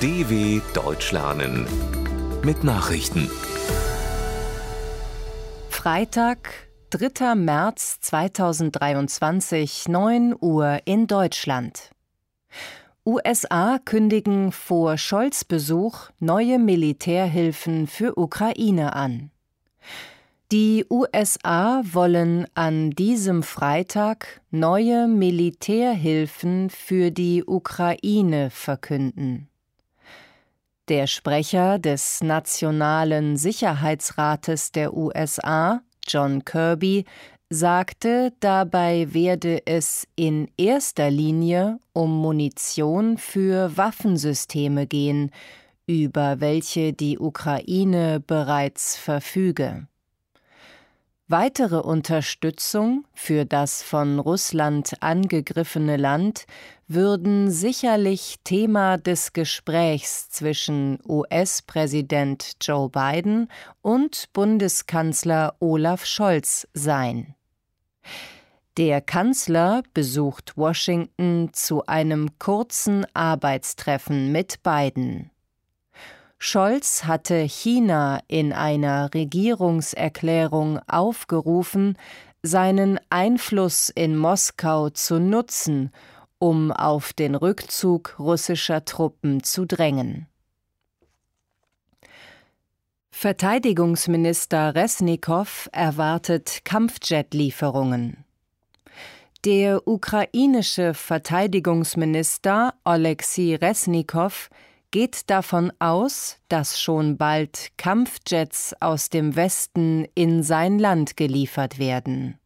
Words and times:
DW 0.00 0.60
Deutsch 0.74 1.10
lernen 1.10 1.66
mit 2.44 2.62
Nachrichten. 2.62 3.28
Freitag, 5.70 6.68
3. 6.90 7.34
März 7.34 7.98
2023, 8.02 9.88
9 9.88 10.36
Uhr 10.40 10.78
in 10.84 11.08
Deutschland. 11.08 11.90
USA 13.04 13.80
kündigen 13.84 14.52
vor 14.52 14.98
Scholz 14.98 15.42
Besuch 15.42 16.10
neue 16.20 16.60
Militärhilfen 16.60 17.88
für 17.88 18.16
Ukraine 18.16 18.94
an. 18.94 19.32
Die 20.52 20.84
USA 20.88 21.82
wollen 21.84 22.46
an 22.54 22.92
diesem 22.92 23.42
Freitag 23.42 24.42
neue 24.52 25.08
Militärhilfen 25.08 26.70
für 26.70 27.10
die 27.10 27.42
Ukraine 27.44 28.50
verkünden. 28.50 29.48
Der 30.88 31.06
Sprecher 31.06 31.78
des 31.78 32.22
Nationalen 32.22 33.36
Sicherheitsrates 33.36 34.72
der 34.72 34.94
USA, 34.94 35.82
John 36.06 36.46
Kirby, 36.46 37.04
sagte, 37.50 38.32
dabei 38.40 39.12
werde 39.12 39.66
es 39.66 40.08
in 40.16 40.48
erster 40.56 41.10
Linie 41.10 41.78
um 41.92 42.16
Munition 42.16 43.18
für 43.18 43.76
Waffensysteme 43.76 44.86
gehen, 44.86 45.30
über 45.86 46.40
welche 46.40 46.94
die 46.94 47.18
Ukraine 47.18 48.20
bereits 48.26 48.96
verfüge. 48.96 49.88
Weitere 51.30 51.76
Unterstützung 51.76 53.04
für 53.12 53.44
das 53.44 53.82
von 53.82 54.18
Russland 54.18 54.94
angegriffene 55.00 55.98
Land 55.98 56.46
würden 56.86 57.50
sicherlich 57.50 58.36
Thema 58.44 58.96
des 58.96 59.34
Gesprächs 59.34 60.30
zwischen 60.30 60.98
US-Präsident 61.06 62.52
Joe 62.62 62.88
Biden 62.88 63.50
und 63.82 64.32
Bundeskanzler 64.32 65.54
Olaf 65.60 66.06
Scholz 66.06 66.66
sein. 66.72 67.34
Der 68.78 69.02
Kanzler 69.02 69.82
besucht 69.92 70.56
Washington 70.56 71.50
zu 71.52 71.84
einem 71.84 72.38
kurzen 72.38 73.04
Arbeitstreffen 73.12 74.32
mit 74.32 74.62
Biden. 74.62 75.30
Scholz 76.38 77.04
hatte 77.04 77.40
China 77.40 78.20
in 78.28 78.52
einer 78.52 79.12
Regierungserklärung 79.12 80.78
aufgerufen, 80.86 81.98
seinen 82.42 83.00
Einfluss 83.10 83.88
in 83.88 84.16
Moskau 84.16 84.90
zu 84.90 85.18
nutzen, 85.18 85.90
um 86.38 86.70
auf 86.70 87.12
den 87.12 87.34
Rückzug 87.34 88.14
russischer 88.20 88.84
Truppen 88.84 89.42
zu 89.42 89.66
drängen. 89.66 90.28
Verteidigungsminister 93.10 94.76
Resnikow 94.76 95.68
erwartet 95.72 96.60
Kampfjet-Lieferungen. 96.64 98.24
Der 99.44 99.88
ukrainische 99.88 100.94
Verteidigungsminister 100.94 102.74
Oleksiy 102.84 103.56
Resnikow 103.56 104.48
geht 104.90 105.30
davon 105.30 105.72
aus, 105.78 106.38
dass 106.48 106.80
schon 106.80 107.16
bald 107.16 107.72
Kampfjets 107.76 108.74
aus 108.80 109.10
dem 109.10 109.36
Westen 109.36 110.06
in 110.14 110.42
sein 110.42 110.78
Land 110.78 111.16
geliefert 111.16 111.78
werden. 111.78 112.38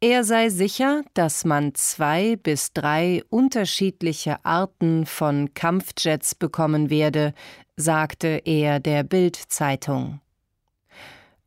Er 0.00 0.24
sei 0.24 0.48
sicher, 0.48 1.04
dass 1.14 1.44
man 1.44 1.76
zwei 1.76 2.34
bis 2.34 2.72
drei 2.72 3.22
unterschiedliche 3.30 4.44
Arten 4.44 5.06
von 5.06 5.54
Kampfjets 5.54 6.34
bekommen 6.34 6.90
werde, 6.90 7.34
sagte 7.76 8.42
er 8.44 8.80
der 8.80 9.04
Bild-Zeitung. 9.04 10.20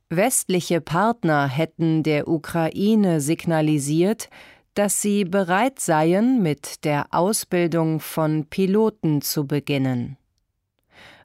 Westliche 0.09 0.79
Partner 0.79 1.49
hätten 1.49 2.03
der 2.03 2.29
Ukraine 2.29 3.19
signalisiert, 3.19 4.29
dass 4.75 5.01
sie 5.01 5.25
bereit 5.25 5.79
seien, 5.79 6.43
mit 6.43 6.85
der 6.85 7.07
Ausbildung 7.11 7.99
von 7.99 8.45
Piloten 8.45 9.21
zu 9.21 9.47
beginnen. 9.47 10.17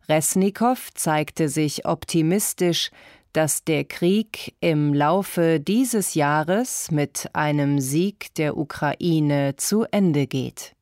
Resnikow 0.08 0.92
zeigte 0.94 1.48
sich 1.48 1.84
optimistisch, 1.84 2.90
dass 3.32 3.62
der 3.64 3.84
Krieg 3.84 4.54
im 4.60 4.92
Laufe 4.92 5.60
dieses 5.60 6.14
Jahres 6.14 6.90
mit 6.90 7.28
einem 7.32 7.78
Sieg 7.78 8.34
der 8.34 8.56
Ukraine 8.56 9.54
zu 9.56 9.84
Ende 9.90 10.26
geht. 10.26 10.74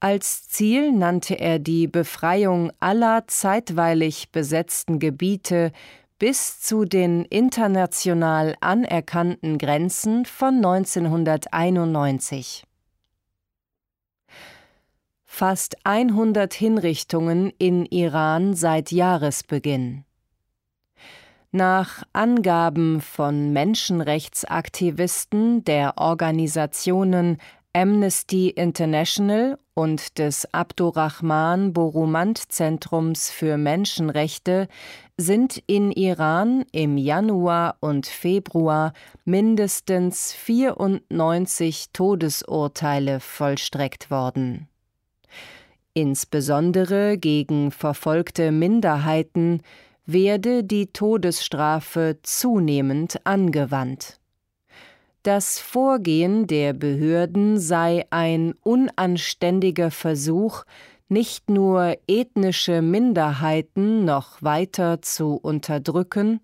Als 0.00 0.48
Ziel 0.48 0.92
nannte 0.92 1.38
er 1.38 1.58
die 1.58 1.86
Befreiung 1.86 2.70
aller 2.80 3.26
zeitweilig 3.28 4.30
besetzten 4.30 4.98
Gebiete 4.98 5.72
bis 6.18 6.60
zu 6.60 6.84
den 6.84 7.24
international 7.26 8.56
anerkannten 8.60 9.58
Grenzen 9.58 10.24
von 10.24 10.56
1991. 10.56 12.64
Fast 15.24 15.76
100 15.84 16.54
Hinrichtungen 16.54 17.52
in 17.58 17.84
Iran 17.84 18.54
seit 18.54 18.90
Jahresbeginn. 18.90 20.04
Nach 21.52 22.02
Angaben 22.12 23.02
von 23.02 23.52
Menschenrechtsaktivisten 23.52 25.62
der 25.64 25.98
Organisationen 25.98 27.38
Amnesty 27.76 28.48
International 28.48 29.58
und 29.74 30.16
des 30.16 30.50
Abdurrahman 30.54 31.74
Borumand 31.74 32.50
Zentrums 32.50 33.30
für 33.30 33.58
Menschenrechte 33.58 34.68
sind 35.18 35.62
in 35.66 35.92
Iran 35.92 36.64
im 36.72 36.96
Januar 36.96 37.76
und 37.80 38.06
Februar 38.06 38.94
mindestens 39.26 40.32
94 40.32 41.90
Todesurteile 41.92 43.20
vollstreckt 43.20 44.10
worden. 44.10 44.68
Insbesondere 45.92 47.18
gegen 47.18 47.72
verfolgte 47.72 48.52
Minderheiten 48.52 49.60
werde 50.06 50.64
die 50.64 50.94
Todesstrafe 50.94 52.20
zunehmend 52.22 53.20
angewandt. 53.24 54.18
Das 55.26 55.58
Vorgehen 55.58 56.46
der 56.46 56.72
Behörden 56.72 57.58
sei 57.58 58.06
ein 58.10 58.54
unanständiger 58.62 59.90
Versuch, 59.90 60.62
nicht 61.08 61.50
nur 61.50 61.96
ethnische 62.06 62.80
Minderheiten 62.80 64.04
noch 64.04 64.40
weiter 64.40 65.02
zu 65.02 65.34
unterdrücken, 65.34 66.38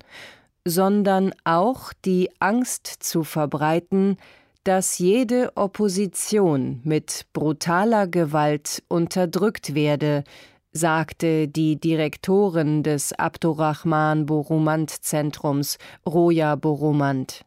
sondern 0.65 1.31
auch 1.45 1.93
die 2.03 2.29
Angst 2.39 2.87
zu 2.87 3.23
verbreiten, 3.23 4.17
dass 4.65 4.99
jede 4.99 5.55
Opposition 5.55 6.81
mit 6.83 7.27
brutaler 7.31 8.05
Gewalt 8.05 8.83
unterdrückt 8.89 9.75
werde, 9.75 10.25
sagte 10.73 11.47
die 11.47 11.79
Direktorin 11.79 12.83
des 12.83 13.13
Abdurrahman 13.13 14.25
Borumand 14.25 14.89
Zentrums, 14.89 15.77
Roja 16.05 16.57
Borumand. 16.57 17.45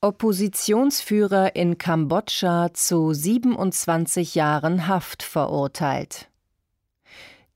Oppositionsführer 0.00 1.56
in 1.56 1.76
Kambodscha 1.76 2.72
zu 2.72 3.12
27 3.12 4.36
Jahren 4.36 4.86
Haft 4.86 5.24
verurteilt. 5.24 6.28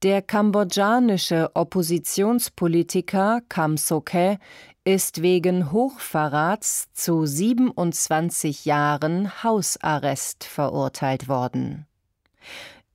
Der 0.03 0.23
kambodschanische 0.23 1.53
Oppositionspolitiker 1.55 3.43
Kam 3.49 3.77
Sok-he 3.77 4.39
ist 4.83 5.23
wegen 5.23 5.71
Hochverrats 5.71 6.93
zu 6.93 7.27
27 7.27 8.65
Jahren 8.65 9.45
Hausarrest 9.45 10.43
verurteilt 10.43 11.29
worden. 11.29 11.87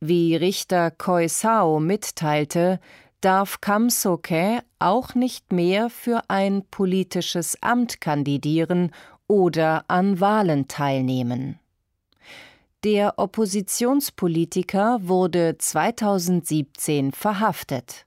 Wie 0.02 0.36
Richter 0.36 0.92
Khoi 0.92 1.30
Sao 1.30 1.80
mitteilte, 1.80 2.82
darf 3.22 3.62
Kam 3.62 3.90
Sok-he 3.90 4.60
auch 4.80 5.16
nicht 5.16 5.54
mehr 5.54 5.90
für 5.90 6.24
ein 6.28 6.66
politisches 6.70 7.64
Amt 7.64 8.02
kandidieren 8.02 8.92
oder 9.28 9.86
an 9.88 10.20
Wahlen 10.20 10.68
teilnehmen. 10.68 11.60
Der 12.84 13.18
Oppositionspolitiker 13.18 15.00
wurde 15.02 15.58
2017 15.58 17.12
verhaftet. 17.12 18.06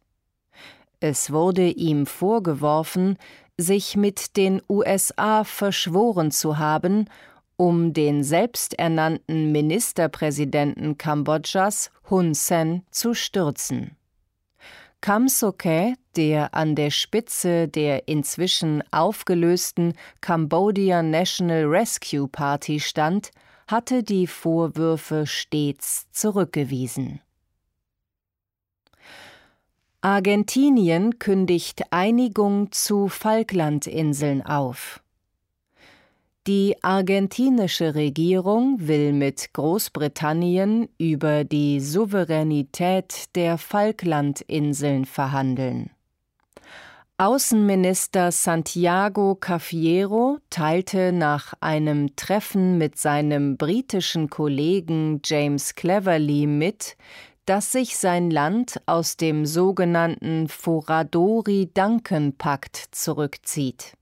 Es 1.01 1.33
wurde 1.33 1.69
ihm 1.69 2.07
vorgeworfen, 2.07 3.19
sich 3.57 3.97
mit 3.97 4.37
den 4.37 4.63
USA 4.69 5.45
verschworen 5.45 6.31
zu 6.31 6.59
haben, 6.59 7.07
um 7.57 7.93
den 7.93 8.23
selbsternannten 8.23 9.53
Ministerpräsidenten 9.53 10.97
Kambodschas 10.97 11.91
Hun 12.09 12.33
Sen 12.33 12.85
zu 12.91 13.13
stürzen. 13.13 13.97
Kam 15.01 15.29
Sok-he, 15.29 15.95
der 16.17 16.55
an 16.55 16.75
der 16.75 16.91
Spitze 16.91 17.69
der 17.69 18.09
inzwischen 18.09 18.83
aufgelösten 18.91 19.95
Cambodia 20.21 21.03
National 21.03 21.65
Rescue 21.65 22.29
Party 22.29 22.81
stand, 22.81 23.31
hatte 23.69 24.03
die 24.03 24.27
Vorwürfe 24.27 25.27
stets 25.27 26.11
zurückgewiesen. 26.11 27.21
Argentinien 30.03 31.19
kündigt 31.19 31.93
Einigung 31.93 32.73
zu 32.73 33.09
Falklandinseln 33.09 34.41
auf. 34.45 35.03
Die 36.47 36.83
argentinische 36.83 37.95
Regierung 37.95 38.77
will 38.81 39.13
mit 39.13 39.53
Großbritannien 39.53 40.89
über 40.97 41.45
die 41.45 41.81
Souveränität 41.81 43.37
der 43.37 43.59
Falklandinseln 43.59 45.05
verhandeln. 45.05 45.91
Außenminister 47.21 48.33
Santiago 48.33 49.35
Cafiero 49.35 50.39
teilte 50.49 51.13
nach 51.13 51.53
einem 51.61 52.17
Treffen 52.17 52.79
mit 52.79 52.97
seinem 52.97 53.59
britischen 53.59 54.31
Kollegen 54.31 55.21
James 55.23 55.75
Cleverly 55.75 56.47
mit, 56.47 56.97
dass 57.45 57.73
sich 57.73 57.99
sein 57.99 58.31
Land 58.31 58.81
aus 58.87 59.19
dem 59.19 59.45
sogenannten 59.45 60.49
Foradori-Duncan-Pakt 60.49 62.87
zurückzieht. 62.91 63.99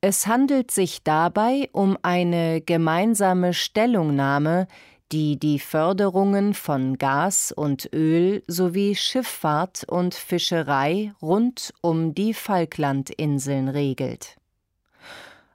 Es 0.00 0.26
handelt 0.26 0.72
sich 0.72 1.04
dabei 1.04 1.70
um 1.72 1.96
eine 2.02 2.60
gemeinsame 2.60 3.54
Stellungnahme, 3.54 4.66
die 5.12 5.38
die 5.38 5.58
Förderungen 5.58 6.54
von 6.54 6.98
Gas 6.98 7.52
und 7.52 7.88
Öl 7.92 8.42
sowie 8.46 8.94
Schifffahrt 8.94 9.84
und 9.88 10.14
Fischerei 10.14 11.12
rund 11.20 11.72
um 11.80 12.14
die 12.14 12.34
Falklandinseln 12.34 13.68
regelt. 13.68 14.36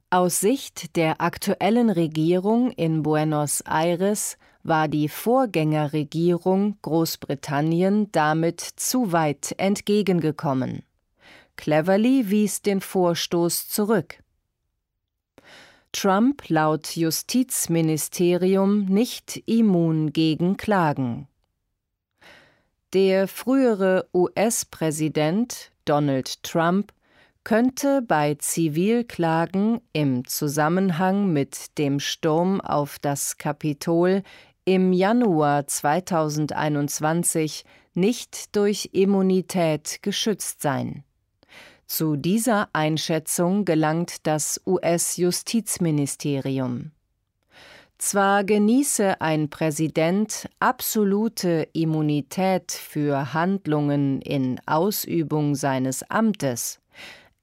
Aus 0.09 0.39
Sicht 0.39 0.95
der 0.95 1.19
aktuellen 1.21 1.89
Regierung 1.89 2.71
in 2.71 3.03
Buenos 3.03 3.61
Aires 3.61 4.37
war 4.63 4.87
die 4.87 5.09
Vorgängerregierung 5.09 6.77
Großbritannien 6.81 8.11
damit 8.11 8.61
zu 8.61 9.11
weit 9.11 9.53
entgegengekommen. 9.57 10.83
Cleverly 11.55 12.29
wies 12.29 12.61
den 12.61 12.81
Vorstoß 12.81 13.69
zurück. 13.69 14.19
Trump 15.95 16.49
laut 16.49 16.97
Justizministerium 16.97 18.83
nicht 18.83 19.41
immun 19.45 20.11
gegen 20.11 20.57
Klagen. 20.57 21.29
Der 22.91 23.29
frühere 23.29 24.05
US-Präsident 24.13 25.71
Donald 25.85 26.43
Trump 26.43 26.91
könnte 27.45 28.01
bei 28.01 28.35
Zivilklagen 28.35 29.79
im 29.93 30.27
Zusammenhang 30.27 31.31
mit 31.31 31.77
dem 31.77 32.01
Sturm 32.01 32.59
auf 32.59 32.99
das 32.99 33.37
Kapitol 33.37 34.23
im 34.65 34.91
Januar 34.91 35.65
2021 35.65 37.63
nicht 37.93 38.53
durch 38.53 38.89
Immunität 38.91 39.99
geschützt 40.01 40.61
sein. 40.61 41.05
Zu 41.87 42.15
dieser 42.15 42.69
Einschätzung 42.73 43.65
gelangt 43.65 44.27
das 44.27 44.61
US-Justizministerium. 44.65 46.91
Zwar 47.97 48.43
genieße 48.43 49.21
ein 49.21 49.49
Präsident 49.49 50.49
absolute 50.59 51.67
Immunität 51.73 52.71
für 52.71 53.33
Handlungen 53.33 54.21
in 54.21 54.59
Ausübung 54.65 55.55
seines 55.55 56.03
Amtes, 56.09 56.79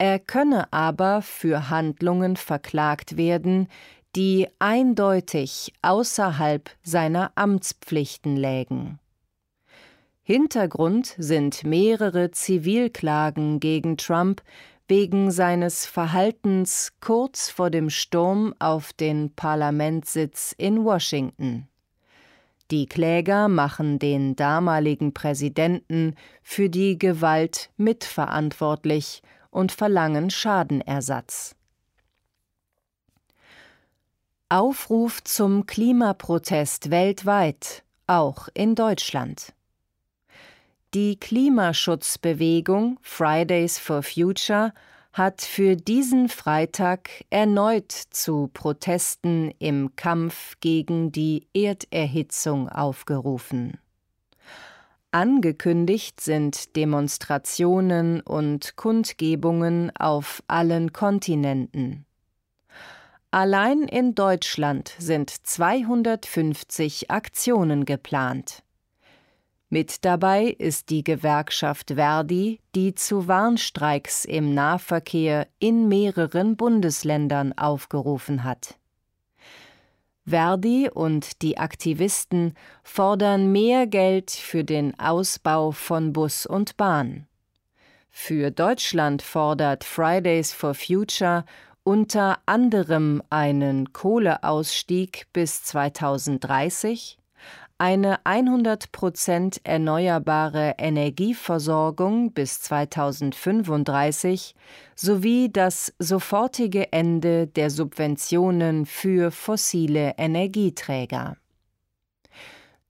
er 0.02 0.18
könne 0.18 0.72
aber 0.72 1.22
für 1.22 1.70
Handlungen 1.70 2.36
verklagt 2.36 3.16
werden, 3.16 3.68
die 4.16 4.48
eindeutig 4.58 5.72
außerhalb 5.80 6.68
seiner 6.82 7.30
Amtspflichten 7.36 8.36
lägen. 8.36 8.98
Hintergrund 10.24 11.14
sind 11.18 11.64
mehrere 11.64 12.30
Zivilklagen 12.30 13.58
gegen 13.58 13.96
Trump 13.96 14.42
wegen 14.86 15.30
seines 15.30 15.84
Verhaltens 15.84 16.92
kurz 17.00 17.48
vor 17.48 17.70
dem 17.70 17.90
Sturm 17.90 18.54
auf 18.60 18.92
den 18.92 19.34
Parlamentssitz 19.34 20.54
in 20.56 20.84
Washington. 20.84 21.66
Die 22.70 22.86
Kläger 22.86 23.48
machen 23.48 23.98
den 23.98 24.36
damaligen 24.36 25.12
Präsidenten 25.12 26.14
für 26.42 26.70
die 26.70 26.98
Gewalt 26.98 27.70
mitverantwortlich 27.76 29.22
und 29.50 29.72
verlangen 29.72 30.30
Schadenersatz. 30.30 31.56
Aufruf 34.48 35.24
zum 35.24 35.66
Klimaprotest 35.66 36.90
weltweit, 36.90 37.82
auch 38.06 38.48
in 38.54 38.74
Deutschland. 38.74 39.52
Die 40.94 41.18
Klimaschutzbewegung 41.18 42.98
Fridays 43.00 43.78
for 43.78 44.02
Future 44.02 44.74
hat 45.14 45.40
für 45.40 45.74
diesen 45.74 46.28
Freitag 46.28 47.08
erneut 47.30 47.90
zu 47.90 48.50
Protesten 48.52 49.52
im 49.58 49.96
Kampf 49.96 50.56
gegen 50.60 51.10
die 51.10 51.46
Erderhitzung 51.54 52.68
aufgerufen. 52.68 53.78
Angekündigt 55.12 56.20
sind 56.20 56.76
Demonstrationen 56.76 58.20
und 58.20 58.76
Kundgebungen 58.76 59.96
auf 59.96 60.42
allen 60.46 60.92
Kontinenten. 60.92 62.04
Allein 63.30 63.84
in 63.84 64.14
Deutschland 64.14 64.94
sind 64.98 65.30
250 65.30 67.10
Aktionen 67.10 67.86
geplant. 67.86 68.62
Mit 69.72 70.04
dabei 70.04 70.54
ist 70.58 70.90
die 70.90 71.02
Gewerkschaft 71.02 71.92
Verdi, 71.94 72.60
die 72.74 72.94
zu 72.94 73.26
Warnstreiks 73.26 74.26
im 74.26 74.52
Nahverkehr 74.52 75.48
in 75.60 75.88
mehreren 75.88 76.58
Bundesländern 76.58 77.56
aufgerufen 77.56 78.44
hat. 78.44 78.74
Verdi 80.26 80.90
und 80.92 81.40
die 81.40 81.56
Aktivisten 81.56 82.52
fordern 82.82 83.50
mehr 83.50 83.86
Geld 83.86 84.30
für 84.30 84.62
den 84.62 85.00
Ausbau 85.00 85.70
von 85.70 86.12
Bus 86.12 86.44
und 86.44 86.76
Bahn. 86.76 87.26
Für 88.10 88.50
Deutschland 88.50 89.22
fordert 89.22 89.84
Fridays 89.84 90.52
for 90.52 90.74
Future 90.74 91.46
unter 91.82 92.40
anderem 92.44 93.22
einen 93.30 93.94
Kohleausstieg 93.94 95.28
bis 95.32 95.62
2030, 95.62 97.16
eine 97.82 98.24
100 98.24 98.90
Prozent 98.92 99.60
erneuerbare 99.64 100.76
Energieversorgung 100.78 102.32
bis 102.32 102.60
2035 102.60 104.54
sowie 104.94 105.50
das 105.52 105.92
sofortige 105.98 106.92
Ende 106.92 107.48
der 107.48 107.70
Subventionen 107.70 108.86
für 108.86 109.32
fossile 109.32 110.14
Energieträger. 110.16 111.36